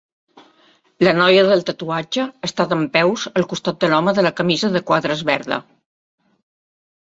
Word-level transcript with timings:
La 1.07 1.11
noia 1.17 1.43
del 1.49 1.61
tatuatge 1.67 2.25
està 2.49 2.67
dempeus 2.73 3.27
al 3.43 3.47
costat 3.53 3.79
de 3.85 3.93
l'home 3.93 4.17
de 4.21 4.27
la 4.31 4.35
camisa 4.43 4.73
de 4.79 4.85
quadres 4.91 5.25
verda. 5.33 5.63